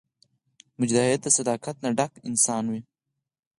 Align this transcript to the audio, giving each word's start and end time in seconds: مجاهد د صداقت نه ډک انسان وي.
مجاهد 0.79 1.19
د 1.23 1.27
صداقت 1.37 1.75
نه 1.83 1.89
ډک 1.97 2.13
انسان 2.29 2.63
وي. 2.71 2.81